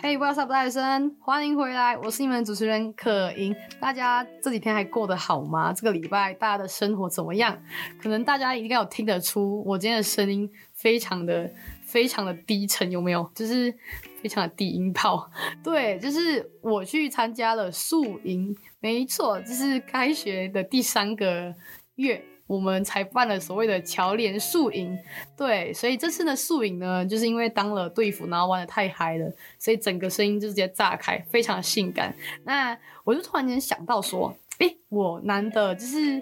[0.00, 3.54] Hey, what's up，大学生，欢迎回来，我是你们主持人可盈。
[3.80, 5.72] 大家这几天还过得好吗？
[5.72, 7.60] 这个礼拜大家的生活怎么样？
[8.00, 11.50] 可能大家应该有听得出，我今天的声音非常的、
[11.82, 13.28] 非常的低沉，有没有？
[13.34, 13.74] 就是
[14.22, 15.28] 非常的低音炮。
[15.64, 21.52] 对，就是我去参加了宿营，没错，这是开学的第三个
[21.96, 22.24] 月。
[22.48, 24.98] 我们才办了所谓的侨联宿营，
[25.36, 32.12] 对，所以这次的宿营呢，就是因为当了队服，然后玩得太嗨了，所以整个声音就直接炸开，非常性感。
[32.44, 36.20] 那我就突然间想到说，诶，我难得就是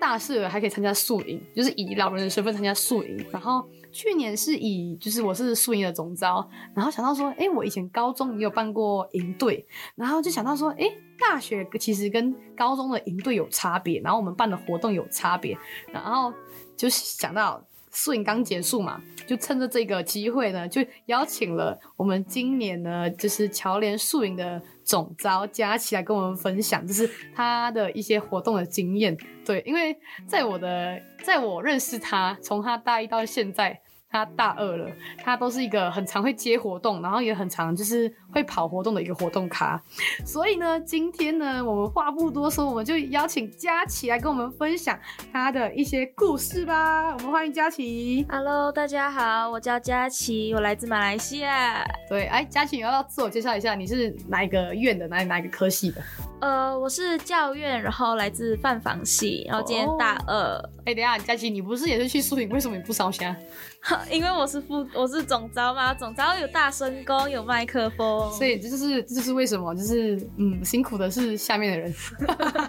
[0.00, 3.66] 大四了还可以参加宿营，就是以老人的身份参加宿营，然后。
[3.94, 10.84] 去年是以就是我是宿营的总招，然后想到说，哎、我以前高中也有办过营队，然后就想到说，哎、
[11.16, 15.56] 大学其实跟高中的营队有差别，然后我们办的活动有差别，
[15.92, 16.32] 然后
[16.76, 29.16] 就想到宿营刚结束嘛，就趁着这个机会呢，就邀请了我们今年呢就是侨联宿营的总招佳琪来跟我们分享，就是他的一些活动的经验。
[29.44, 29.96] 对，因为
[30.26, 33.80] 在我的在我认识他，从他大一到现在。
[34.14, 34.88] 他大二了，
[35.24, 39.82] 他都是一个很常会接活动，然后也很常就是会跑活动的一个活动咖。
[40.24, 44.96] 所以呢，今天呢，我们话不多说，我们就邀请佳琪来跟我们分享
[45.32, 47.12] 他的一些故事吧。
[47.12, 48.24] 我们欢迎佳琪。
[48.30, 51.84] Hello，大家好，我叫佳琪，我来自马来西亚。
[52.08, 56.00] 对，哎，佳琪，你要不要自我介绍一下，你是哪一个院的，哪哪一个科系的？
[56.40, 60.62] 呃，我是教院，然后来自范房系，然后今天大二。
[60.86, 60.92] 哎、oh.
[60.92, 62.48] 欸，等一下，佳琪，你不是也是去宿营？
[62.50, 63.34] 为什么你不烧香？
[64.10, 71.94] 因为我是副，我是总招嘛，总招有大声公，有麦克风，所以这就是这就是为什么，就是嗯，辛苦的是下面的人。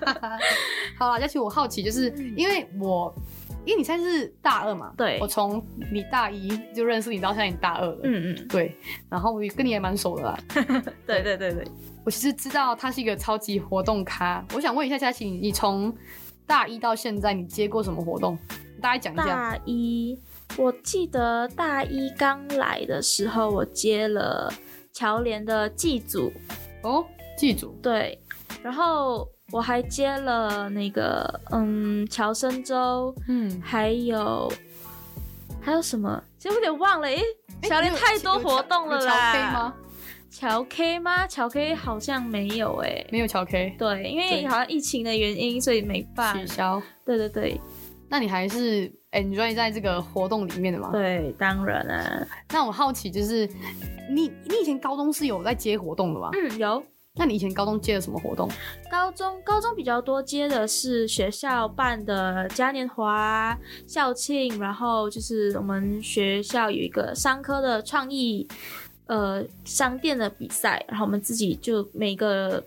[0.97, 3.13] 好了，佳琪，我好奇，就是因为我，
[3.65, 8.77] 因为你现在是大二嘛，对，我从你大一就认识你到现在你大二了，嗯嗯，对，
[9.09, 10.39] 然后我跟你也蛮熟的啦，
[11.05, 11.65] 对对对对，
[12.05, 15.93] 我其实知道他是一个超级活动咖，我想问一下佳琪，你从
[16.45, 18.37] 大一到现在你接过什么活动？
[18.81, 19.25] 大家讲一下。
[19.25, 20.19] 大一。
[20.57, 24.53] 我记得大一刚来的时候，我接了
[24.93, 26.31] 侨联的祭祖
[26.83, 27.03] 哦，
[27.37, 28.17] 祭祖对，
[28.61, 34.51] 然后我还接了那个嗯乔生周，嗯，还有
[35.59, 36.23] 还有什么？
[36.37, 37.21] 其实我有点忘了，诶，
[37.63, 39.73] 侨联太多活动了啦。
[40.37, 41.25] 侨 K 吗？
[41.25, 43.73] 乔 K 好像没有诶，没有乔 K。
[43.79, 46.81] 对，因为好像疫情的原因，所以没办取消。
[47.05, 47.61] 对对对。
[48.09, 50.89] 那你还是 enjoy 在这个活动里面的吗？
[50.91, 52.27] 对，当然啊。
[52.51, 53.49] 那我好奇，就是
[54.11, 56.29] 你你以前高中是有在接活动的吗？
[56.33, 56.83] 嗯，有。
[57.17, 58.49] 那你以前高中接了什么活动？
[58.91, 63.57] 高中高中比较多接的是学校办的嘉年华、
[63.87, 68.45] 校庆，然后就是我们学校有一个商科的创意
[69.07, 72.63] 呃商店的比赛，然后我们自己就每个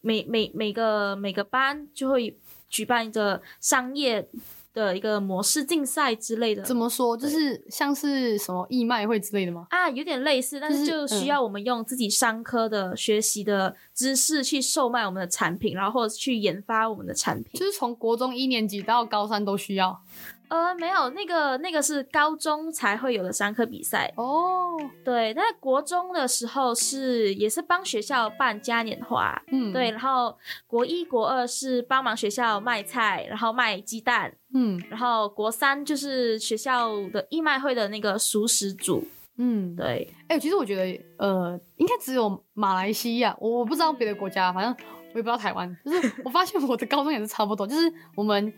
[0.00, 2.36] 每每每个每个班就会。
[2.72, 4.28] 举办一个商业
[4.72, 7.16] 的一个模式竞赛之类的，怎么说？
[7.16, 9.66] 就是像是什么义卖会之类的吗？
[9.70, 17.58] 啊，有点类似，但是就需要我们用自己商科的学习的知识去售卖我们的产品，然后或者去研发我们的产品。
[17.58, 20.00] 就是从国中一年级到高三都需要。
[20.50, 24.12] 呃，没有，那个那个是高中才会有的三科比赛。
[24.16, 24.76] 哦。
[25.04, 39.06] 对，那国中的时候是也是帮学校办嘉年华，嗯，对，然后国一国二是帮忙学校卖菜，然后卖鸡蛋，嗯，然后国三就是学校的义卖会的那个熟食组，
[39.36, 40.12] 嗯，对。
[40.28, 44.74] 哎、欸，其实我觉得，呃，应该只有马来西亚，我我不知道别的国家，反正。
[45.12, 48.54] 我也不知道台湾，就是我发现我的高中也是差不多，就是我们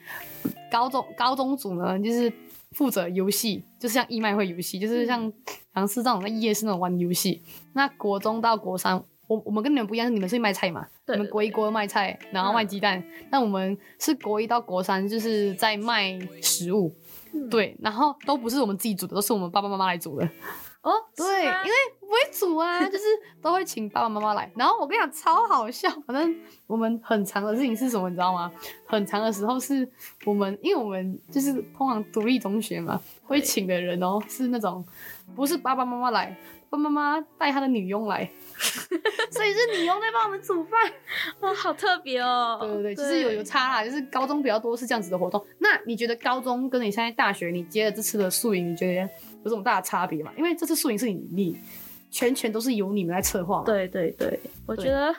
[0.73, 2.33] 高中高中组呢，就是
[2.71, 5.31] 负责游戏，就是像义卖会游戏，就是像
[5.75, 7.43] 像是这种在夜市那种玩游戏。
[7.75, 8.97] 那国中到国三，
[9.27, 10.87] 我我们跟你们不一样，是你们是卖菜嘛？
[11.05, 13.05] 对，你们国一国二卖菜，然后卖鸡蛋。
[13.31, 16.97] 那、嗯、我们是国一到国三，就是在卖食物，
[17.35, 20.27] 嗯、对，然后都不是我们自己煮的，都是我们爸爸妈妈来煮的。
[20.83, 23.05] 哦，对，因为不会煮啊， 就是
[23.41, 24.51] 都会请爸爸妈妈来。
[24.57, 25.89] 然后我跟你讲，超好笑。
[26.07, 26.37] 反正
[26.67, 28.51] 我们很长的事情是什么，你知道吗？
[28.87, 29.89] 很长的时候是
[30.25, 34.85] 我们，因为我们就是通常独立中学嘛，会请的人哦、喔，是那种
[35.37, 36.37] 不是爸爸妈妈来，
[36.73, 38.27] 爸爸妈妈带他的女佣来，
[39.31, 40.91] 所以是女佣在帮我们煮饭。
[41.41, 42.59] 哇，好特别哦。
[42.63, 45.45] 对对对，其实有有差啦，就是高中比较多是这样子的活动。
[45.59, 49.11] 那你觉得高中跟你现在大学，你接了这次的宿营，你觉得？
[49.45, 50.33] 有什么大的差别吗？
[50.39, 51.59] 因为这次宿营是你你
[52.11, 53.63] 全权都是由你们来策划。
[53.67, 55.15] 对对对，我觉得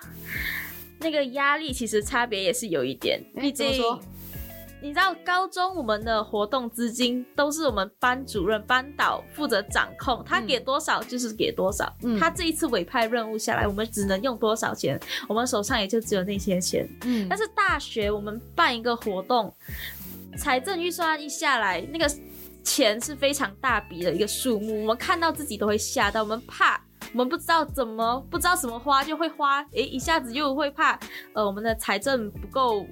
[1.02, 3.24] 那个压力其实差别也是有一点。
[3.36, 3.72] 毕竟
[4.84, 11.90] 你知道高中我们的活动资金都是我们班主任、班导负责掌控，他给多少就是给多少。
[12.02, 15.00] 嗯，他这一次委派任务下来，我们只能用多少钱，
[15.30, 16.86] 我们手上也就只有那些钱。
[17.06, 19.56] 嗯，但是大学我们办一个活动，
[20.36, 22.06] 财政预算一下来，那个
[22.62, 26.78] 钱是非常大笔的一个数目，我们看到自己都会吓到，我们怕，
[27.14, 31.00] 我们不知道怎么不知道怎么花就会花，诶，一下子又会怕，
[31.32, 32.86] 呃，我们的财政不够。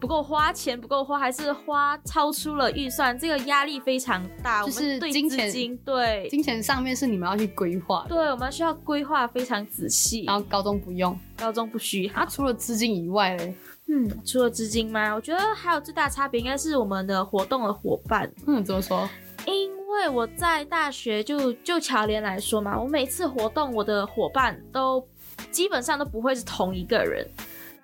[0.00, 4.64] 不够花钱，不够花，还是花超出了预算，这个压力非常大。
[4.64, 10.24] 就是金钱，金对金钱上面是你们要去规划，对，我们需要规划非常仔细。
[10.24, 12.14] 然后高中不用，高中不需要。
[12.14, 13.54] 啊，除了资金以外嘞？
[13.88, 15.14] 嗯，除了资金吗？
[15.14, 18.32] 我觉得还有最大差别应该是我们的活动的伙伴。
[18.46, 19.08] 嗯，怎么说？
[19.46, 25.04] 因为我在大学就就侨联来说嘛，我每次活动我的伙伴都
[25.50, 27.28] 基本上都不会是同一个人。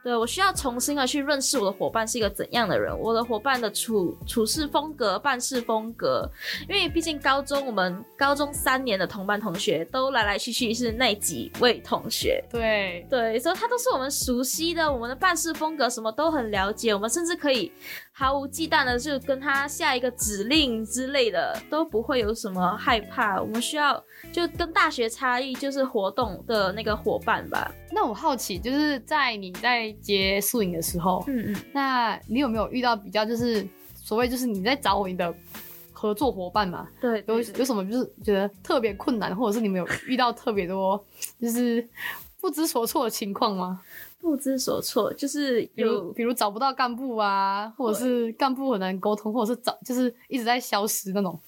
[0.06, 6.30] 对，我需要重新的去认识我的伙伴是一个怎样的人，我的伙伴的处处事风格、办事风格，
[6.68, 17.72] 因为毕竟高中我们高中三年的同班同学都来来去去是那几位同学，对对，所以他都是我们熟悉的，我们的办事风格什么都很了解，我们甚至可以
[18.18, 23.38] 毫无忌惮的就跟他下一个指令之类的，都不会有什么害怕。
[23.38, 24.02] 我们需要
[24.32, 27.70] 就跟大学差异就是活动的那个伙伴吧。
[27.92, 35.34] 那我好奇，就是在你在接宿营的时候，嗯嗯，那你有没有遇到比较就是所谓就是你在找你的
[35.92, 36.88] 合作伙伴嘛？
[36.98, 41.04] 对，有有什么就是觉得特别困难，或者是你们有遇到特别多
[41.38, 41.86] 就是
[42.40, 43.82] 不知所措的情况吗？
[44.26, 51.38] 不知所措就是有，比如，找不到干部啊，或者是干部很难沟通，或者是找就是一直在消失那种。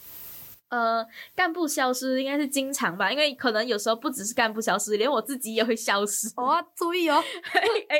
[0.68, 1.04] 呃，
[1.34, 6.28] 干部消失应该是经常吧，因为可能有时候不只是干部消失，连我自己也会消失。
[6.36, 7.22] 哦，注意哦，
[7.88, 7.98] 哎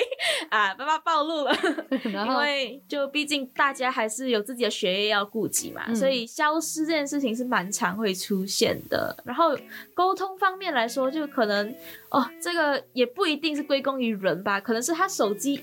[0.50, 1.56] 啊，爸爸暴露了。
[2.05, 9.17] 因为就毕竟大家还是有自己的学业要顾及嘛，嗯，所以消失这件事情是蛮常会出现的。
[9.25, 9.56] 然后
[9.94, 11.75] 沟通方面来说，就可能
[12.11, 15.62] 哦，这个也不一定是归功于人吧，可能是他手机。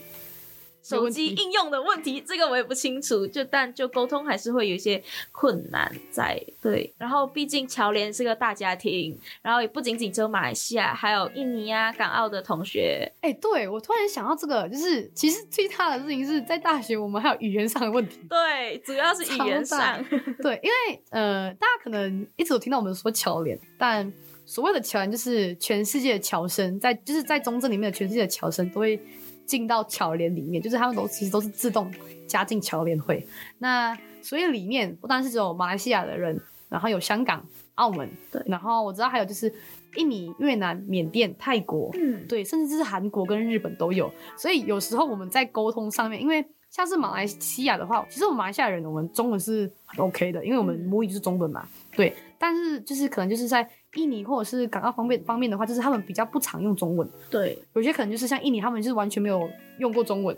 [0.86, 3.26] 手机应用的问题，这个我也不清楚。
[3.26, 5.02] 就但就沟通还是会有一些
[5.32, 6.40] 困难在。
[6.62, 13.12] 对，然后毕竟侨联是个大家庭，然后也不仅仅只有马来西亚，还有印尼啊、港澳的同学。
[13.22, 18.20] 哎、欸，对，我突然想到这个，就是其实最大的事情是在大学，我们还有语言上的问题。
[18.30, 20.06] 对，主要是语言上。
[20.44, 24.14] 对，因为呃，大家可能一直有听到我们说侨联，但
[24.46, 29.00] 所谓的侨联就是全世界的侨生，在就是在中正里面的全世界的侨生都会。
[29.45, 31.92] 进到侨联里面，就是他们都其实都是自动
[32.27, 33.25] 加进侨联会。
[33.59, 36.39] 那所以里面不单是只有马来西亚的人，
[36.69, 37.45] 然后有香港、
[37.75, 39.53] 澳门，对，然后我知道还有就是
[39.95, 44.12] 印尼、越南、缅甸、泰国，嗯，对，甚至是韩国跟日本都有。
[44.38, 52.13] 所以有时候我们在沟通上面，因为像是马来西亚的话，其实我们马来西亚人我们中文是很 OK 的，因为我们母语就是中文嘛，对。
[52.45, 53.68] 但是就是可能就是在。
[53.95, 57.09] 印尼或者是港澳方面方面的话，就是他们比较不常用中文。
[57.30, 59.50] 对，有些可能就是像印尼，他们就是完全没有
[59.80, 60.38] 用过中文，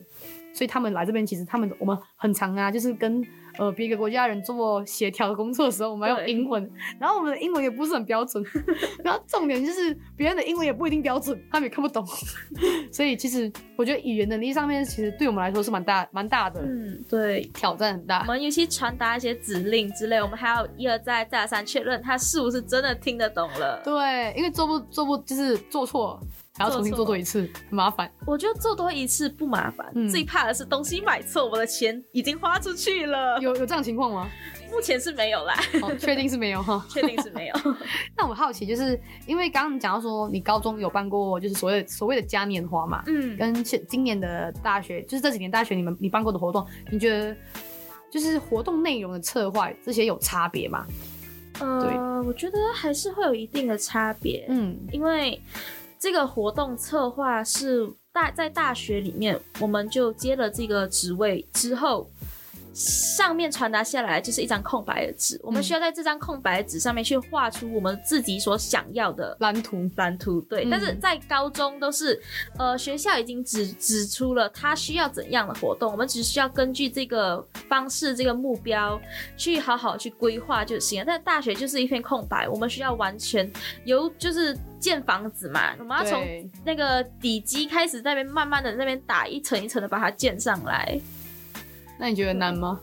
[0.58, 3.24] 所以他们来这边，其实他们我们很常啊，就是跟。
[3.60, 8.46] 呃，别个国家人做协调的工作的时候，我们要用英文，然后我们的英文也不是很标准，
[9.04, 12.06] 然后重点就是别人的英文也不一定标准，他们也看不懂，
[12.94, 18.20] 所以其实我觉得语言能力上面，其实对我们来说是蛮大蛮大的，嗯，对，挑战很大。
[18.20, 23.82] 我们尤其传达一些指令之类，我们还要一而再再而三确认他是不是真的听得懂了。
[23.84, 26.22] 对，因为做不做不就是做错。
[26.58, 28.12] 还要重新做多一次，很麻烦。
[28.26, 33.40] 我觉得做多一次不麻烦，嗯，最怕的是东西买错，我的钱已经花出去了。
[33.40, 34.28] 有有这样情况吗？
[34.70, 35.56] 目前是没有啦。
[35.82, 36.86] 哦，确定是没有哈？
[36.92, 37.56] 确定是没有。
[38.18, 47.36] 那我好奇，就是因为刚刚你讲到说，你高中有办过，就是所谓所谓的嘉年华嘛，嗯，跟现今年的大学，就是这几年大学你们你办过的活动，你觉得
[48.12, 50.86] 就是活动内容的策划这些有差别吗？
[51.60, 51.98] 呃，对，
[52.28, 55.40] 我觉得还是会有一定的差别，嗯，因为。
[56.00, 62.10] 这个活动策划是大在大学里面，我们就接了这个职位之后。
[62.78, 69.90] 上面传达下来就是一张空白的纸，嗯，我们需要在这张空白的纸上面去画出我们自己所想要的蓝图。
[69.96, 70.64] 蓝图，对。
[70.64, 72.22] 嗯、但是在高中都是，
[72.60, 79.02] 呃，学校已经指指出了他需要怎样的活动，我们只需要根据这个方式、这个目标
[79.36, 81.06] 去好好去规划就行了。
[81.08, 83.52] 但大学就是一片空白，我们需要完全
[83.86, 86.24] 由就是建房子嘛，我们要从
[86.64, 91.00] 那个底基开始，在那边慢慢的那边打一层一层的把它建上来。
[92.00, 92.80] 那你觉得难吗？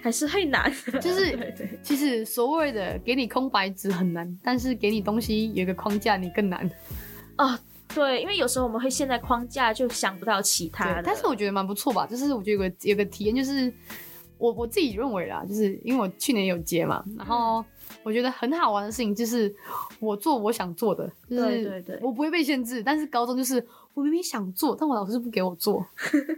[0.00, 0.72] 还是会难？
[1.00, 6.68] 就是 其实所谓的给你空白纸很难，但是给你东西有一个框架你更难。
[7.36, 7.58] 哦，
[7.94, 11.02] 对，因为有时候我们会陷在框架就想不到其他的。
[11.04, 13.72] 但是我觉得蛮不错吧，就是我觉得有个有个体验就是，
[14.38, 17.64] 我我自己认为啦，就是因为我去年有接嘛，然后
[18.02, 19.54] 我觉得很好玩的事情就是
[20.00, 22.82] 我做我想做的，就是对对对，我不会被限制。
[22.82, 25.86] 但是高中就是我明明想做，但我老师不给我做，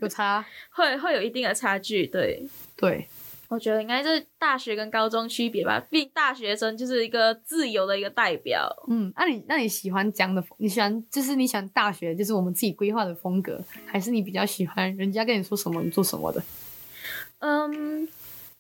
[0.00, 2.06] 有差， 会会有一定的差距。
[2.06, 2.46] 对
[2.76, 3.06] 对。
[3.49, 8.68] 我觉得应该是大学跟高中区别吧，毕竟大学生就是一个自由的一个代表。
[8.88, 10.42] 嗯，那、啊、你那你喜欢这样的？
[10.56, 16.42] 你喜欢就是你喜欢大学，就是我们自己规划的风格，还是你比较喜欢人家跟你说什么你做什么的？
[17.40, 18.08] 嗯，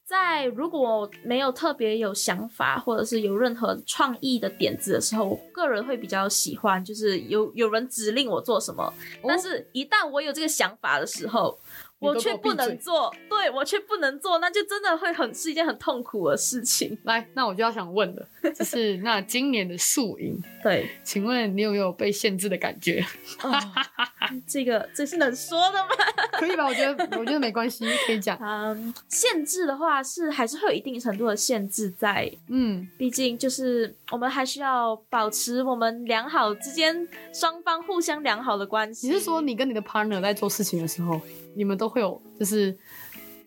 [0.04, 8.84] 在如果没有特别有想法，或者是有任何创意的点子的时候，我个人会比较喜欢，就是有有人指令我做什么。
[8.84, 8.92] 哦、
[9.26, 11.58] 但是，一旦我有这个想法的时候，
[11.98, 16.96] 我却不能做，对，我却不能做，那就真的会很是一件很痛苦的事情。
[17.04, 23.04] 来，那我就要想问了，就是那今年的宿营， 对，请问你有没有被限制的感觉？
[23.42, 23.52] 哦、
[24.46, 25.88] 这个这是能说的吗？
[26.32, 26.66] 可以吧？
[26.66, 28.36] 我觉得我觉得没关系，可以讲。
[28.40, 36.96] 嗯，限制的话是还是会有一定程度的限制在，嗯，毕竟就是我们还需要保持我们良好之间
[37.32, 39.08] 双方互相良好的关系。
[39.08, 41.20] 你是说你跟你的 partner 在做事情的时候？
[41.56, 42.70] 你们都会有，就是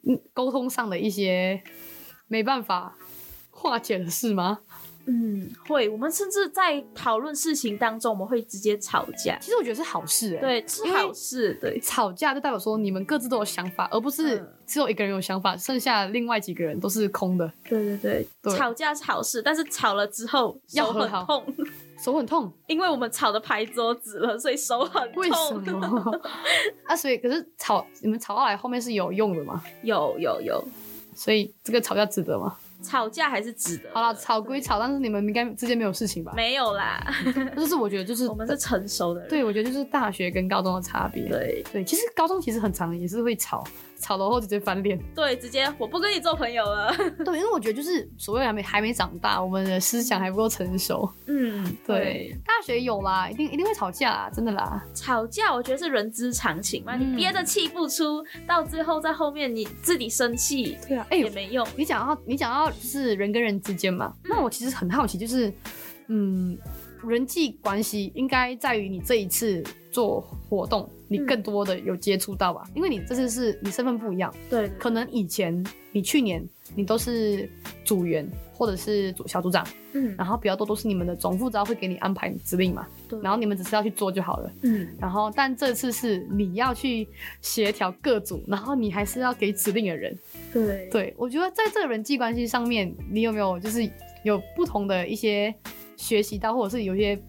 [0.04, 1.64] 嗯，沟通上的一些
[2.28, 2.98] 没办法
[3.50, 4.60] 化解的事吗？
[5.08, 5.90] 嗯，会。
[5.90, 9.38] 我们甚至在讨论事情当中，我们会直接吵架。
[9.40, 11.58] 其实我觉得是好事，欸，对，是好事。
[11.62, 17.52] 对，吵架就代表说你们各自都有想法，而不是只有一个人有想法，嗯，剩下另外几个人都是空的。
[17.64, 21.44] 对对对，对，吵架是好事，但是吵了之后手很痛。
[22.00, 25.20] 手很痛，因为我们吵的拍桌子了，所以手很痛。
[25.20, 26.22] 为什么？
[26.86, 29.64] 啊，所以可是吵，你们吵到来后面是有用的吗？
[29.82, 30.64] 有有有，
[31.16, 32.56] 所以这个吵架值得吗？
[32.82, 33.90] 吵架还是值得。
[33.94, 36.34] 好了，吵归吵，但是你们应该之间没有事情吧？
[36.36, 37.06] 没有啦，
[37.56, 39.30] 就是我觉得就是 我们是成熟的人。
[39.30, 41.28] 对，我觉得就是大学跟高中的差别。
[41.28, 43.64] 对对，其实高中其实很长也是会吵。
[44.00, 46.94] 吵了后直接翻脸，对，直接我不跟你做朋友了。
[47.26, 51.10] 对，因为我觉得就是所谓还没还没长大，我们的思想还不够成熟。
[51.26, 51.98] 嗯，对。
[51.98, 54.84] 对大学有啦，一定一定会吵架啦，真的啦。
[54.94, 61.68] 吵架我觉得是人之常情嘛，嗯、你憋着气不出，到最后在后面你自己生气，对啊，哎也没用。
[61.76, 65.52] 你讲到你讲到就是人跟人之间嘛，嗯、那我其实很好奇，就是
[66.08, 66.58] 嗯。
[67.04, 72.64] 人际关系应该在于你这一次做活动，你更多的有接触到吧？
[72.68, 76.44] 嗯、因为你这次是你身份不一样，对，可能以前你去年
[76.76, 77.50] 你都是
[77.84, 87.08] 组员或者是组小组长，嗯，然后比较多都是你们的总副招会给你安排指令嘛，对，然后你们只是要去做就好了，嗯，然后但这次是你要去
[87.42, 90.18] 协调各组，然后你还是要给指令的人，
[90.54, 93.90] 对，对，我觉得在这个人际关系上面，你有没有就是
[94.24, 95.54] 有不同的一些？
[95.98, 97.20] 学习到，或者是有些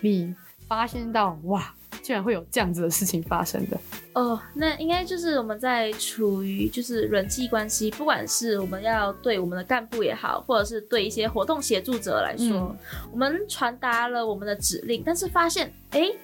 [0.00, 0.34] 你
[0.66, 3.78] 发现到，哇，居然会有这样子的事情发生的。
[4.14, 12.76] 哦，那应该就是我们在处于就是人际关系，不管是我们要对我们的干部也好，或者是对一些活动协助者来说，嗯、
[13.12, 16.16] 我们传达了我们的指令，但是发现，哎、欸，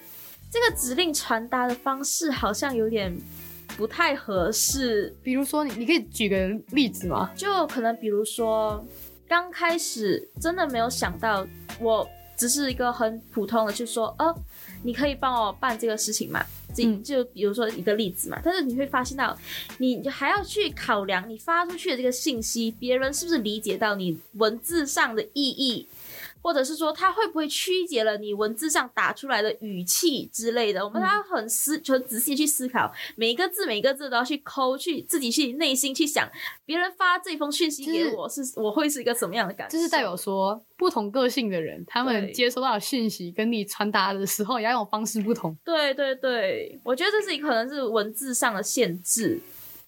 [0.49, 3.15] 这个指令传达的方式好像有点
[3.77, 5.15] 不太合适。
[5.21, 7.29] 比如说，你你可以举个例子吗？
[7.35, 8.83] 就可能比如说。
[9.31, 11.47] 刚开始真的没有想到，
[11.79, 14.35] 我只是一个很普通的，就说，哦，
[14.83, 16.45] 你可以帮我办这个事情嘛？
[16.75, 18.41] 就就比如说一个例子嘛。
[18.43, 19.37] 但是你会发现到，
[19.77, 25.87] 你还要去考量你发出去的这个信息，别人是不是理解到你文字上的意义。
[26.41, 30.83] 或者是说他会不会曲解了你文字上打出来的语气之类的？
[30.83, 36.27] 我们要很思，就很仔细去思考每一个字，每一个字都要去抠，去自己去内心去想，
[36.65, 39.77] 别人发这封讯息给我是，是我会是一个什么样的感觉？
[39.77, 45.55] 就是代表说不同个性的人，他们接收到的讯息跟你传达的时候，也要用方式不同。
[45.63, 49.39] 对对对，我觉得这是可能是文字上的限制。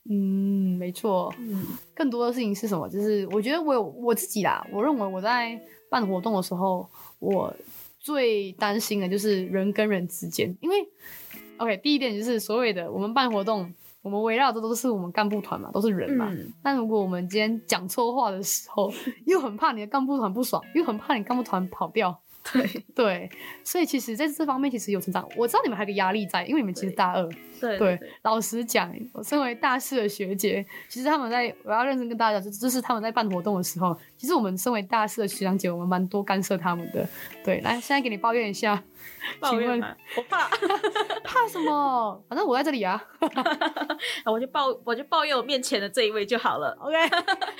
[0.09, 1.33] 嗯，没错。
[1.39, 2.87] 嗯，更多的事情是什么？
[2.89, 5.59] 就是我觉得我有我自己啦，我认为我在。
[5.93, 7.53] 办活动的时候，我
[7.99, 10.75] 最担心的就是人跟人之间，因为
[11.57, 13.71] ，OK，第一点就是所谓的我们办活动，
[14.01, 16.27] 我们围绕的都是我们干部团嘛，都是人嘛。
[16.31, 18.91] 嗯、但如果我们今天讲错话的时候，
[19.27, 22.19] 又很怕你的干部团不爽，又很怕你干部团跑掉。
[22.51, 23.29] 对对，
[23.63, 25.25] 所以其实在这方面其实有成长。
[25.37, 27.29] 我知道你们还有个压力在，因为你们其实大二。
[27.61, 37.07] 对对，老实讲，我身为大四的学姐，其实他们在，我要认真跟大家讲，就是他们在办活动的时候，其实我们身为大四的学长姐，我们蛮多干涉他们的。
[37.45, 38.83] 对，来，现在给你抱怨一下。
[39.39, 39.95] 抱怨吗？
[40.15, 40.49] 我怕，
[41.23, 42.23] 怕什么？
[42.29, 43.03] 反正我在这里啊。
[44.25, 46.77] 我就抱，我就抱怨我面前的这一位就好了。
[46.79, 46.95] OK，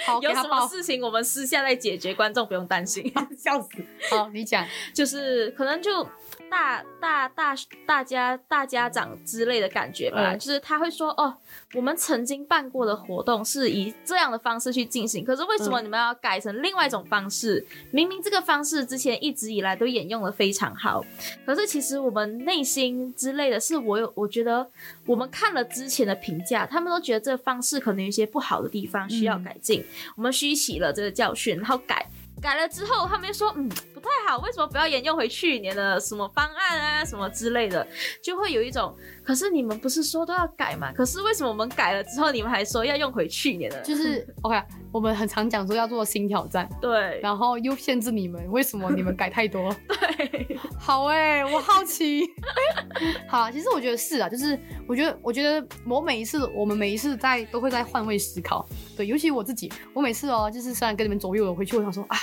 [0.06, 3.12] 好，有什么事情我们私下再解决，观众不用担心。
[3.38, 3.70] 笑死。
[4.10, 4.66] 好，你讲。
[4.94, 6.08] 就是可能就。
[6.50, 11.36] 大大大大家大家长之类的感觉吧，嗯、就是他会说哦，
[11.74, 17.66] 我们曾经办过的活动是以这样的方式去进行，可是为什么你们要改成另外一种方式？
[17.72, 21.04] 嗯、明明这个方式之前一直以来都沿用的非常好，
[21.46, 24.68] 可是其实我们内心之类的是我有，我觉得
[25.06, 29.86] 我们看了之前的评价，他们都觉得这个方式可能有一些不好的地方需要改进，嗯、
[30.18, 32.06] 我们吸取了这个教训，然后改。
[32.42, 37.88] 改了之后，他们又说，嗯，不太好，为什么不要沿用回去年的什么方案啊，什么之类的，
[38.22, 40.92] 就会有一种，可是你们不是说都要改吗？
[40.94, 43.82] 可是为什么我们改了之后，你们还说要用回去年的？
[43.82, 44.62] 就是 OK，
[44.92, 49.74] 我们很常讲说要做新挑战，对，然后又限制你们，为什么你们改太多？
[49.88, 52.24] 对，好哎、欸，我好奇，
[53.28, 62.18] 好，其实我觉得是啊，就是我觉得，我觉得我每一次，我们每一次在都会在换位思考，对，尤其我自己，我每次哦，就是虽然跟你们左右，我回去我想说啊。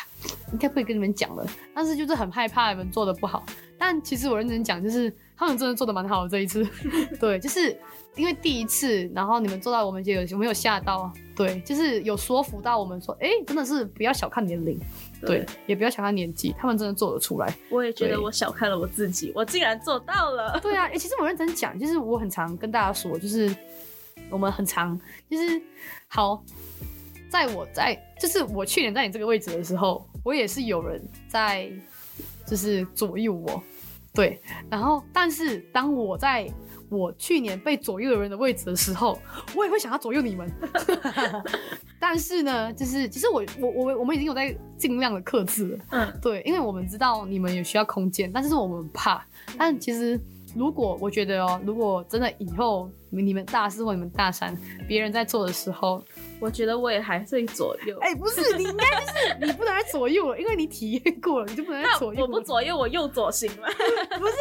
[0.52, 3.44] 应该不会跟你们讲了，但是就是很害怕你们做的不好。
[3.78, 6.66] 但其实我认真讲，就是他们真的做的蛮好的这一次。
[7.18, 7.74] 对，就是
[8.14, 11.10] 因为第一次，然后你们做到，我们就有有没有吓到？
[11.34, 14.78] 对，就是有说服到我们说，哎、欸，真的是不要小看年龄，
[15.22, 17.54] 对，对，也不要小看年纪，他们真的做得出来。
[17.70, 20.60] 我也觉得我小看了我自己，我竟然做到了。
[20.60, 23.56] 对啊，哎、欸，其实我认真讲，就是我很常跟大家说，就是
[24.28, 25.00] 我们很常，
[25.30, 25.62] 就是
[26.06, 26.44] 好。
[27.30, 31.70] 在我在就是我去年在你这个位置的时候，我也是有人在
[32.46, 33.62] 就是左右我，
[34.12, 34.40] 对。
[34.68, 36.48] 然后，但是当我在
[36.88, 39.18] 我去年被左右的人的位置的时候，
[39.54, 40.50] 我也会想要左右你们。
[42.00, 49.24] 但是呢，就是其实我我我我们已经有在尽量的克制了，嗯，对，因为我们知道你们也需要空间，但是我们怕。
[49.58, 50.18] 但其实
[50.56, 56.02] 如果我觉得哦，如果真的以后你们大四或你们大三，别人在做的时候。
[56.38, 62.22] 我觉得我也还会左右，哎、欸，不是，你应该就是你不能再左右了，因为你体验过了，你就不能再左右。
[62.22, 63.68] 我不左右，我右左行吗？
[64.18, 64.34] 不是，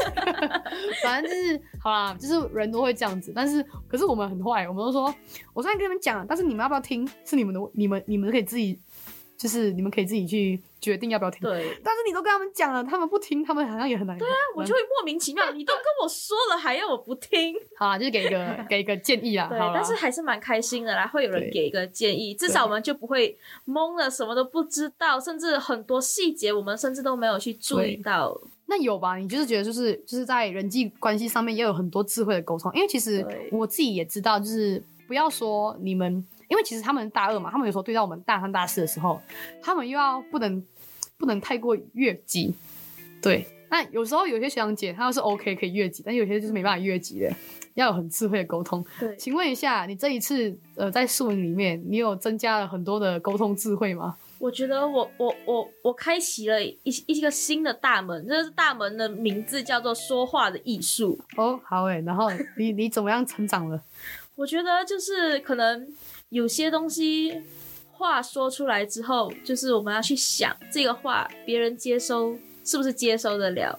[1.04, 5.14] 反正就是好啦，就是人都会这样子，但是可是我们很坏，我们都说，
[5.54, 8.80] 我虽然跟你们讲，但是你们要不要听，是你们的，你们你们可以自己。
[9.38, 11.77] 就是你们可以自己去决定要不要听，对。
[11.83, 14.18] 但是你都跟他们讲了，他们不听，他们好像也很难。
[14.18, 17.55] 对啊，我就会莫名其妙， 你都跟我说了，还要我不听？
[17.77, 19.48] 好啊，就是给一个给一个建议啊。
[19.50, 23.37] 对，但是还是蛮开心的啦，会有人给一个建议，至少我们就不会
[23.68, 28.39] 懵了，什么都不知道，甚至很多细节我们甚至都没有去注意到。
[28.68, 29.15] 那有吧？
[29.18, 36.25] 你就是觉得就是就是在人际关系上面也有很多智慧的沟通，因为其实我自己也知道，就是不要说你们。
[36.50, 39.22] 因为其实他们大二嘛，他们有时候对到我们大三、大四的时候，
[39.62, 40.62] 他们又要不能
[41.18, 42.53] 不能太过越级，
[43.22, 43.48] 对。
[43.72, 47.31] 那有时候有些学长姐，她是 OK 可以越级，但有些就是没办法越级的，
[47.75, 48.83] 要有很智慧的沟通。
[49.00, 54.18] 对，请问一下，你这一次呃在树林里面，你有增加了很多的沟通智慧吗？
[54.40, 61.20] 我觉得我我我我开启了一一个新的大门，这是大门的名字叫做说话的艺术。
[61.38, 63.79] 哦，好诶，然后你你怎么样成长了？
[64.33, 65.88] 我觉得就是可能。
[66.29, 67.42] 有些东西
[67.92, 73.77] 话说出来之后，就是我们要去想这个话别人接收是不是接收得了，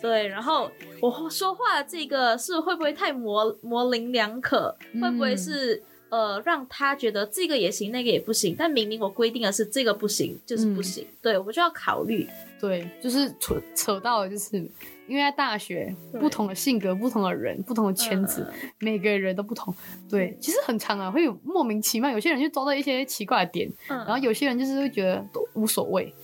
[0.00, 0.28] 对。
[0.28, 8.54] 然后我说话这个是会不会太模模棱两可，嗯、会不会是呃让他觉得这个也行，那个也不行？
[8.58, 12.28] 但明明我规定的是这个不行，就是不行，嗯、对我们就要考虑。
[12.60, 14.70] 对，就是扯扯到就是。
[15.10, 19.74] 因为在大学，不同的性格、不同的人、不同的圈子，嗯、每个人都不同。
[20.08, 26.14] 对，其实很长啊，会有莫名其妙，有些人就抓到一些奇怪的点，嗯、然后有些人就是会觉得都无所谓。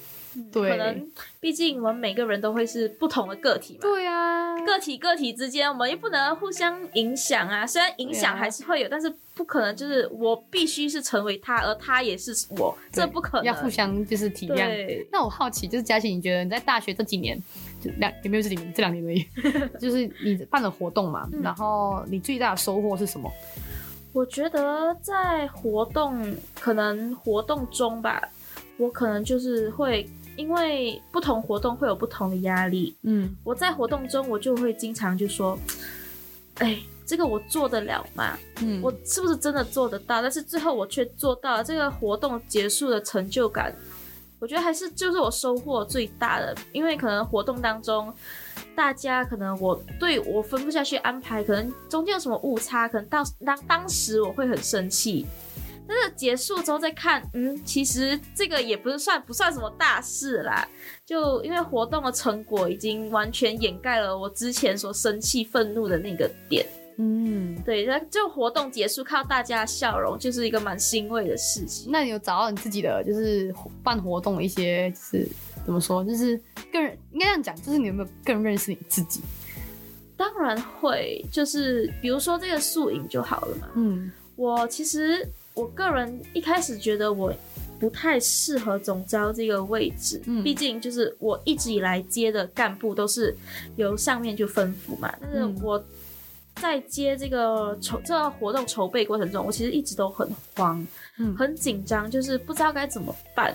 [0.53, 3.81] 对，可能毕竟我们每个人都会是不同的个体嘛。
[3.81, 7.67] 对啊，个体个体之间，我们又不能互相影响啊。
[7.67, 13.47] 虽然影响还是会有，啊、但是不可能就是我必须是成为他，而他也是我，这不可能。
[13.47, 14.57] 要互相就是体谅。
[14.57, 17.43] 对那我好奇，就是佳琪，你觉得你在大学这几年？
[17.99, 18.73] 两有没有这几年？
[18.75, 19.27] 这两年而已，
[19.81, 23.31] 就是你办了活动嘛，嗯、然后你最大的收获是什么？
[24.13, 28.23] 我觉得在活动，可能活动中吧，
[28.79, 32.97] 我可能就是会因为不同活动会有不同的压力。
[33.03, 35.59] 嗯，我在活动中，我就会经常就说，
[36.55, 38.39] 哎，这个我做得了吗？
[38.63, 40.23] 嗯，我是不是真的做得到？
[40.23, 43.75] 但是最后我却做到了，这个活动结束的成就感。
[44.39, 48.13] 我觉得还是就是我收获最大的，因为可能活动当中，
[48.75, 55.25] 大家可能我对我分不下去安排，可能中间有什么误差，可能到当当时我会很生气，
[55.89, 60.69] 但是结束之后再看，嗯，其实这个也不是算不算什么大事啦，
[61.07, 66.67] 就因为活动的成果已经完全掩盖了我之前所生气愤怒的那个点。
[66.99, 71.91] 嗯，对，那就活动结束，看到大家笑容，就是一个蛮欣慰的事情。
[71.93, 75.29] 那你有找到你自己的，就是办活动的一些，就是
[75.65, 76.41] 怎么说，就是
[76.73, 76.83] 更
[77.13, 79.21] 应该这样讲，就是你有没有更认识你自己？
[80.17, 83.69] 当然会，就是比如说这个宿营就好了嘛。
[83.75, 87.31] 嗯，我其实我个人一开始觉得我
[87.79, 93.37] 不太适合总招这个位置，嗯，毕竟就是我一直以来接的干部都是
[93.77, 95.15] 由上面就吩咐嘛。
[95.21, 95.85] 但是我
[96.57, 100.85] 在接这个筹这个活动筹备过程中，我其实一直都很慌，
[101.19, 103.55] 嗯，很紧张，就是不知道该怎么办。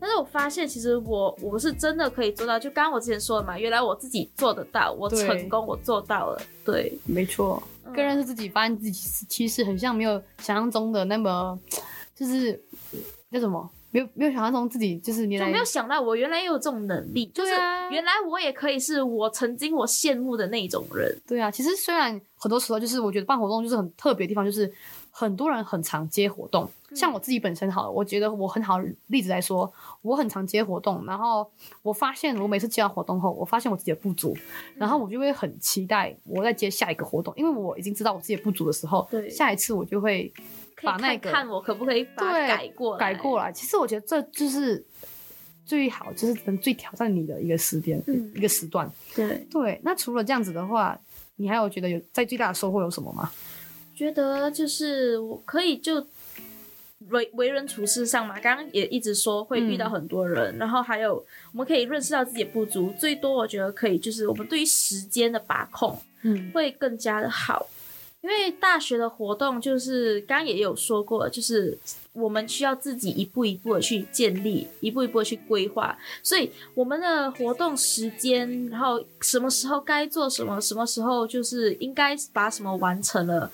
[0.00, 2.56] 但是我发现，其实我我是真的可以做到。
[2.56, 6.40] 就刚刚我之前说的嘛，原来我自己做得到，我成功，我做到了。
[6.64, 7.60] 对，没错。
[7.86, 8.92] 更认识自己，发现自己
[9.28, 11.58] 其实很像没有想象中的那么，
[12.14, 12.52] 就是
[13.32, 13.68] 叫什么？
[13.90, 17.52] 没有没有想象中自己就是你来，没有想到我原来也有这种能力，就是
[17.90, 21.16] 原来我也可以是我曾经我羡慕的那种人。
[21.26, 24.72] 对啊，其实虽然很多时候就是我觉得办活动就是很特别的地方，就是。
[25.10, 31.44] 很多人很常接活动，像我自己本身好了，我觉得我很好例子来说，我很常接活动，然后
[31.82, 34.36] 我发现我每次接完活动后，我发现我自己的不足，
[34.76, 40.32] 然后我就会很期待我在接下一个活动，因为我已经知道我自己的不足的时候，对，下一次我就会
[40.82, 43.52] 把那个看我可不可以把它改过来，改过来。
[43.52, 44.84] 其实我觉得这就是
[45.64, 48.90] 最好，就是能最挑战你的一个时间，嗯、一个时段。
[49.14, 50.98] 对对，那除了这样子的话，
[51.36, 53.30] 你还有觉得有在最大的收获有什么吗？
[53.94, 56.06] 觉得就是我可以就
[57.08, 61.14] 为为人处事上嘛，刚刚也一直说会遇到很多人，嗯、然后还有
[61.52, 67.66] 我们可以认识到自己的不足，最多我觉得可以就是我们对于时间的把控，嗯，会更加的好。
[68.20, 71.78] 因为大学的活动就是刚也有说过，就是
[72.12, 83.50] 我们需要自己一步一步的去建立，一步一步的去规划，所以我们的活动时间，然后什么时候该做什么，什么时候就是应该把什么完成了。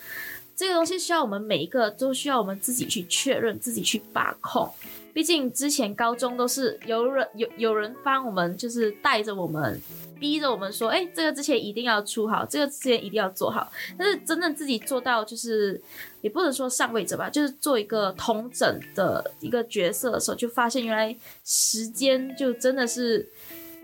[0.56, 4.72] 这个东西需要我们每一个都需要我们自己去确认，自己去把控。
[5.14, 9.80] 毕竟之前高中都是有人有有人帮我们，就是带着我们，
[10.18, 13.70] 逼着我们说，哎，这个之前一定要出好，这个之前一定要做好。
[13.96, 15.80] 但是真正自己做到，就是
[16.20, 23.30] 也不能说上位者吧，就是做一个同整的一个角色的时候，就发现原来时间就真的是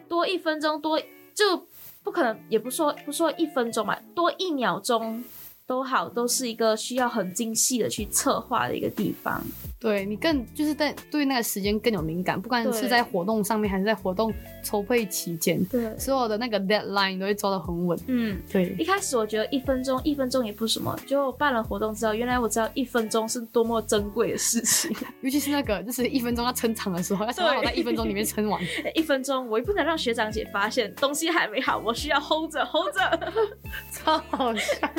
[0.08, 1.00] 多一分钟多
[1.32, 1.64] 就
[2.02, 5.22] 不可能，也不说不说一分钟嘛，多一秒钟。
[5.70, 9.40] 都好，都是一个需要很精细的去策划的一个地方。
[9.78, 17.96] 对，你更就是在对那个时间更有敏感，不管是在活动上面还是在活动筹备期间，对，所有的那个 deadline 都会抓得很稳。
[18.08, 18.74] 嗯，对。
[18.80, 24.90] 一开始我觉得一分钟，一分钟也不是什么，就办了活动之后，原来我知道一分钟是多么珍贵的事情。
[25.22, 28.60] 尤其是那个就是一分钟要撑场的时候，要想办法在一分钟里面撑完。
[28.96, 33.32] 一分钟，我也不能让学长姐发现东西还没好，我需要 hold 着 hold 着，
[33.94, 34.90] 超好笑。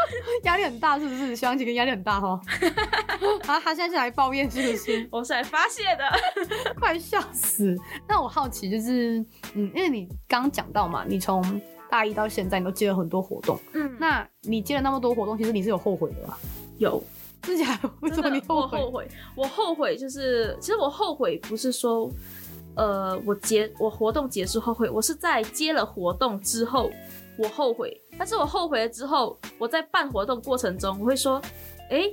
[0.44, 1.34] 压力很大是不是？
[1.36, 2.40] 小杨姐跟压力很大哈。
[3.46, 5.08] 啊，他现在是来抱怨是不是？
[5.10, 6.04] 我是来发泄的，
[6.78, 7.76] 快笑死。
[8.08, 9.18] 那我好奇就是，
[9.54, 16.38] 嗯，因为你刚刚讲到嘛，你从大一到现在你都接了很多活动，嗯，那你接了那么多活动，其实你是有后悔的吧？
[16.78, 17.02] 有，
[17.44, 17.90] 是假的？
[18.00, 18.78] 为什么你后悔？
[18.78, 22.10] 我后悔，我后悔就是，其实我后悔不是说，
[22.74, 26.90] 呃，我结我活动结束后悔，我是在接了活动之后。
[27.38, 31.40] 我后悔，但是我后悔了之后，我在办活动过程中，我会说，
[31.90, 32.10] 哎、欸，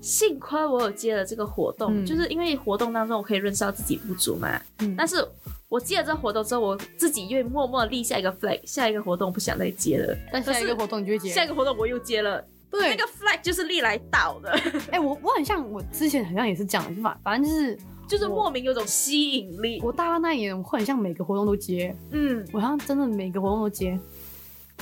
[0.00, 4.60] 幸亏我有接了这个活动，嗯、就是因为活动当中我可以认识到自己不足嘛。
[4.80, 4.94] 嗯。
[4.96, 5.24] 但是
[5.68, 10.16] 我接了这个活动之后，我自己又默默立下一个 flag，下一个活动我不想再接了。
[10.32, 11.28] 但下一个活动你就会接。
[11.30, 12.44] 下一个活动我又接了。
[12.70, 12.90] 对。
[12.90, 14.50] 那个 flag 就是历来倒的。
[14.90, 19.80] 哎、欸，我我很像我之前好像也是这样的，就反反正就是就是莫名有种吸引力。
[19.82, 23.98] 我大二那一年我很像每个活动都接，嗯，我好像真的每个活动都接。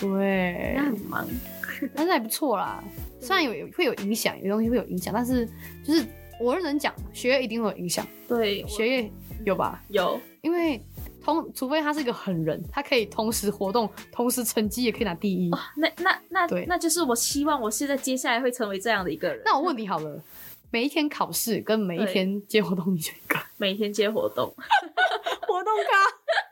[0.01, 1.29] 对，那很忙，
[1.95, 2.83] 但是还不错啦。
[3.21, 5.47] 虽然有有会有影响，有东西会有影响，但是
[5.85, 6.05] 就是
[6.41, 8.07] 我认真讲，学业一定会有影响。
[8.27, 9.11] 对，学业
[9.45, 9.83] 有吧？
[9.89, 10.83] 有，因为
[11.23, 15.51] 同除非他是一个狠人，他可以同时活动，同时成绩也可以拿第一。
[15.53, 19.43] 哦、那那那对，那就是我希望我现在接下来会成为这样的一个人。
[19.45, 20.23] 那我问你好了，
[20.71, 23.39] 每一天考试跟每一天接活动，你选一个？
[23.59, 24.47] 每一天接活动，
[25.47, 25.99] 活动咖，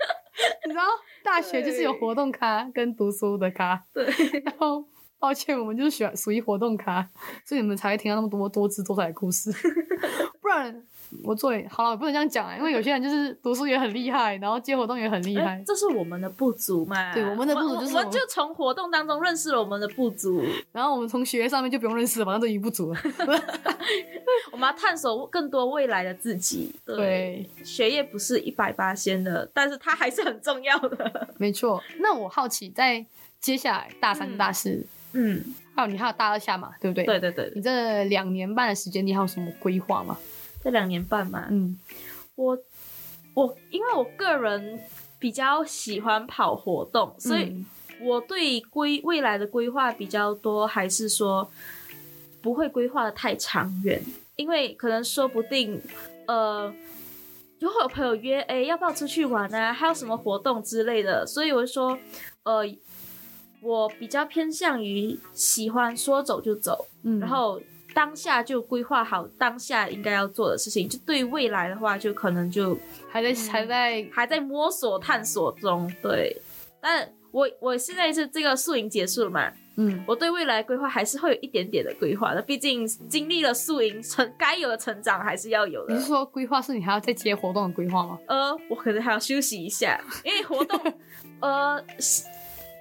[0.66, 0.82] 你知道？
[1.30, 4.06] 大学就是有活动咖跟读书的咖，对。
[4.40, 4.82] 然后，
[5.18, 7.06] 抱歉，我们就是喜欢属于活动咖，
[7.44, 9.52] 所以你们才会听到那么多多姿多彩的故事。
[10.40, 10.82] 不然
[11.24, 17.14] 我做好了，不能这样讲啊， 因为有些人就是读书也很厉害，然后接活动也很厉害，欸，这是我们的不足嘛？
[17.14, 20.42] 对，我们的不足就是我们，就从活动当中认识了我们的不足，
[20.72, 23.00] 然后我们从学业上面就不用认识了，反正都已经不足了。
[24.52, 26.74] 我们要探索更多未来的自己。
[26.84, 31.28] 对，对学业不是一百八仙的，但是它还是很重要的。
[31.38, 31.82] 没错。
[32.00, 33.04] 那我好奇，在
[33.40, 35.42] 接下来大三、大四，嗯，
[35.74, 37.04] 还有你还有大二下嘛，对不对？
[37.04, 37.52] 对对对。
[37.54, 40.18] 你这两年半的时间，你还有什么规划吗？
[40.68, 41.78] 这两年半嘛，嗯，
[42.34, 42.58] 我
[43.32, 44.78] 我因为我个人
[45.18, 47.64] 比较喜欢跑活动，所以
[48.02, 51.50] 我对规未来的规划比较多，还是说
[52.42, 53.98] 不会规划的太长远，
[54.36, 55.80] 因为可能说不定，
[56.26, 56.70] 呃，
[57.60, 59.72] 如果有朋友约，哎，要不要出去玩啊？
[59.72, 61.98] 还有什么活动之类的，所以我就说，
[62.42, 62.62] 呃，
[63.62, 67.58] 我比较偏向于喜欢说走就走，嗯，然后。
[67.98, 72.78] 当下就规划好当下应该要做的事情，就对未来的话，就可能就
[73.10, 75.92] 还在还在还在摸索探索中。
[76.00, 76.40] 对，
[76.80, 85.94] 但我我现在是这个宿营结束了嘛，嗯，我对未来规划还是会有一点点的规划的，毕竟经历了宿营成该有的成长还是要有的。
[85.94, 88.16] 你是说规划是你还要再接活动的规划吗？
[88.28, 90.80] 呃，我可能还要休息一下，因为活动，
[91.42, 91.84] 呃。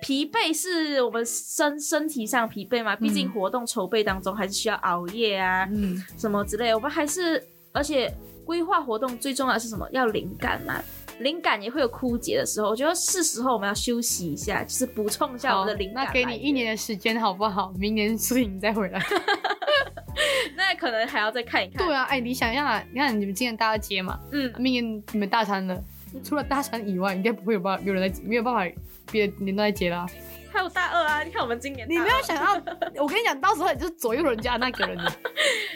[0.07, 2.95] 疲惫是我们身身体上疲惫嘛？
[2.95, 6.73] 毕竟活动筹备当中还是需要熬夜啊，嗯，什么之类。
[6.73, 8.09] 我们还是，而且
[8.45, 9.85] 规划活动最重要的是什么？
[9.91, 10.81] 要灵感嘛。
[11.19, 16.05] 灵感也会有枯竭的时候，我觉得是时候我们要休息一下，就是补充一下我们的灵感。
[16.05, 17.73] 那给你一年的时间好不好？
[17.77, 19.05] 明年宿营再回来。
[20.55, 21.85] 那可能还要再看一看。
[21.85, 25.83] 对啊，哎，你想一下，你看你们今年大二接嘛，嗯，明年你们大三了，
[26.23, 28.65] 除了大三以外，应该不会有办法，有人在没有办法。
[29.09, 30.05] 别年都在接啦，
[30.51, 31.23] 还有大二啊！
[31.23, 32.61] 你看我们今年，你没有想到，
[33.01, 34.99] 我跟你讲，到时候你就是左右人家那个人。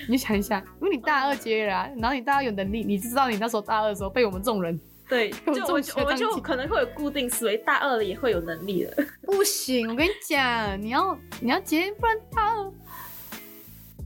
[0.10, 9.08] 你想一下，因为你大二接了，然后你大二有能力，你知道你那时候大二的时候被我们这种人，对，就我我们就可能会有固定思维，大二了也会有能力的。
[9.24, 12.72] 不行，我跟你讲，你要你要接，不然大二。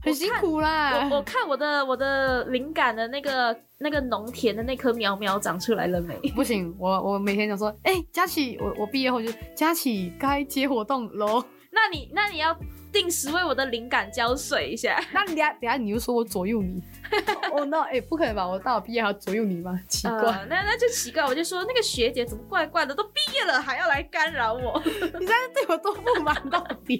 [0.06, 1.08] 很辛苦啦！
[1.10, 6.14] 我我看我的我的灵感的那个那个农田的那棵苗苗长出来了没？
[6.34, 11.44] 不行，我我每天想说，哎、欸，佳琪，我我毕业后就佳琪该接活动喽。
[11.72, 12.56] 那你那你要
[12.96, 14.98] 定时为我的灵感浇水一下。
[15.12, 16.82] 那你等下等下你又说我左右你。
[17.52, 18.46] 哦，那哎，不可能吧？
[18.46, 19.78] 我大学毕业还要左右你吗？
[19.86, 21.24] 奇怪，呃、那那就奇怪。
[21.24, 22.94] 我就说那个学姐怎么怪怪的？
[22.94, 24.80] 都毕业了还要来干扰我？
[25.20, 26.98] 你在对我多不满到底？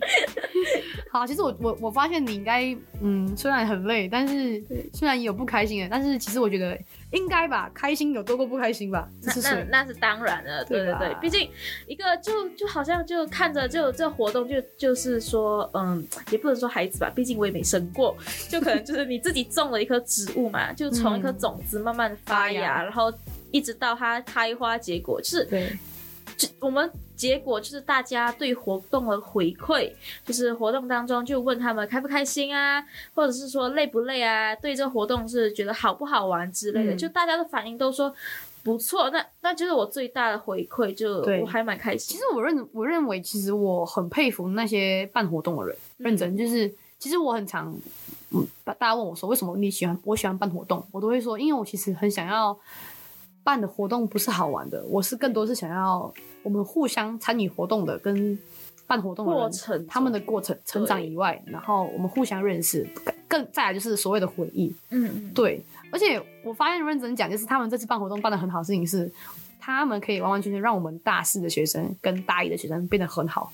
[1.11, 6.79] 好，其实我我我发现你应该，嗯，虽然很累，但是虽然也有不开心的，但是其实我觉得。
[7.17, 9.09] 应该吧，开心有多过不开心吧？
[9.23, 11.51] 那那那是当然的，对对对，毕竟
[11.87, 18.17] 一个就就好像就看着就这活动就就是说，嗯，也不能说孩子吧，毕竟我也没生过，
[18.49, 23.13] 就可能就是你自己种了一棵植物嘛，就从一颗种子慢慢发芽，嗯、然后
[23.51, 25.77] 一直到它开花结果，就是对，
[26.37, 26.91] 就我们。
[27.17, 29.91] 结果就是大家对活动的回馈，
[30.27, 38.15] 就是活动当中就问他们开不开心啊，或者是说累不累啊，对这个活动是觉得好不好玩之类的，嗯、就大家的反应都说
[38.63, 39.09] 不错。
[39.09, 42.15] 那那就是我最大的回馈，就我还蛮开心。
[42.15, 47.75] 其实我认我认为，其实我很佩服那些办活动的人，嗯、认真就是，其实我很常，
[48.33, 52.55] 嗯，大家问我说为什么你喜欢，我喜欢办活动，我都会说，因为我其实很想要。
[53.47, 58.37] 办的活动不是好玩的，我是更多是想要我们互相参与活动的，跟
[58.89, 62.85] 办活动的过程，他们的过程成长以外，然后我们互相认识，
[63.29, 64.75] 更再来就是所谓的回忆。
[64.91, 65.63] 嗯嗯，对。
[65.93, 69.09] 而且我发现认真讲，就是他们这次办活动办的很好的事情是，
[69.61, 73.53] 他们可以完完全全让我们大四的学生跟大一的学生变得很好，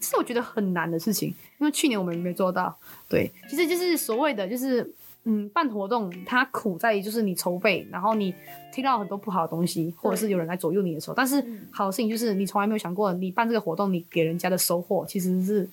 [0.00, 2.78] 这是我觉得很难的事情，因为去年我们没做到。
[3.08, 4.94] 对，其实就是所谓的就是。
[5.24, 8.34] 嗯，办活动它苦在于就是你筹备，然后你
[8.72, 11.14] 听到很多不好的东西，或者是有人来左右你的时候。
[11.14, 15.68] 但是好的事情就是你从来没有想过，你办这个活动，你给人家的收获其实是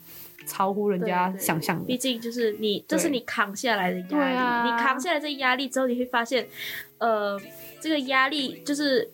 [0.45, 1.85] 超乎人家想象的。
[1.85, 6.47] 毕竟就是你，这是你扛下来的压力，啊、你扛下来这压力之后，你会发现，
[6.99, 7.39] 呃，
[7.79, 9.11] 这个压力就是。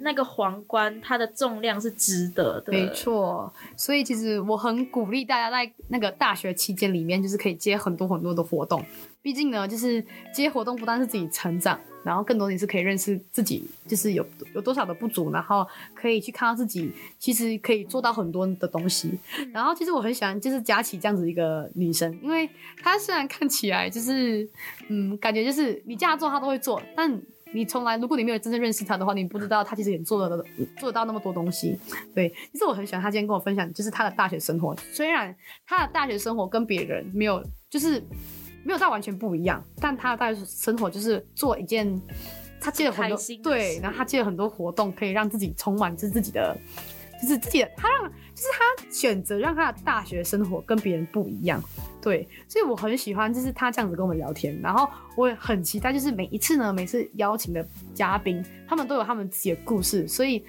[0.00, 2.72] 那个皇冠，它的重量是值得的。
[2.72, 8.80] 没错，所以其实我很鼓励大家在那个大学期间里面，就是可以接很多很多的活动。
[9.28, 10.00] 毕竟呢，就是
[10.34, 19.18] 这些活动不单是自己成长，然后更多你是可以认识自己，就是有有多少的不足，然后可以去看到自己其实可以做到很多的东西。
[19.52, 22.48] 然后其实我很喜欢就是佳琪这样子一个女生，因为
[22.82, 24.48] 她虽然看起来就是
[24.88, 27.20] 嗯，感觉就是你叫她做她都会做，但。
[27.54, 30.44] 你从来，如果你没有真正认识他的话，你不知道他其实也做得
[30.78, 31.78] 做得到那么多东西。
[32.14, 34.76] 对，其实我很喜欢他今天跟我分享，就是他的大学生活。
[34.92, 35.34] 虽然
[35.66, 38.04] 他的大学生活跟别人没有，就是
[38.68, 41.98] 没有到完全不一样，但他的大学生活就是做一件，
[42.60, 46.54] 他接了很多，对，然后他接了很多活动，可以让自己充满是自己的。
[47.20, 51.60] 就是自己的，他让，就是他选择让他的大学生活跟别人不一样，
[52.00, 60.44] 对，所以我很喜欢，就是他这样子跟我们聊天，然后我也很期待，就是每一次呢，每次邀请的嘉宾，他们都有他们自己的故事，所以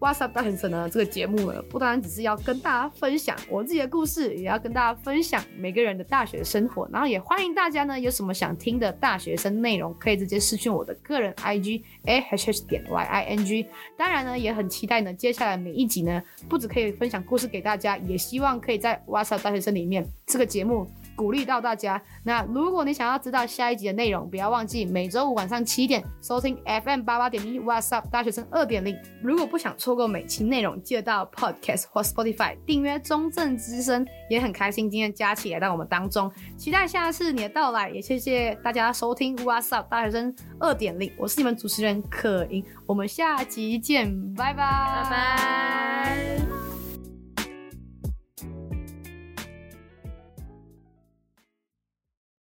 [0.00, 0.88] What's Up 大学生呢？
[0.88, 6.88] 这个节目呢，不单单只是要跟大家分享我自己的故事，也要跟大家分享每个人的大学生活。
[6.92, 13.66] 然后也欢迎大家呢，有什么想听的大学生内容，可以直接私讯我的个人 IG ahh 点 ying。
[13.96, 20.88] 当然呢，也很期待呢，接下来每一集呢，不只可以分享故事给大家，也希望可以在 What's Up 大学生里面这个节目。
[21.18, 22.00] 鼓励到大家。
[22.22, 28.96] 那如果你想要知道下一集的内容，不要忘记每周五晚上七点收听 FM 八八点一 What's Up 大学生二点零。
[29.20, 34.06] 如果不想错过每期内容，记得到 Podcast 或 Spotify 订阅中正之声。
[34.30, 37.90] 也很开心今天佳琪来到我们当中，期待下次你的到来。
[37.90, 45.02] 也谢谢大家收听 What's Up 大学生二点零，我是你们主持人可盈，我们下集见，拜拜。
[45.02, 46.77] 拜拜。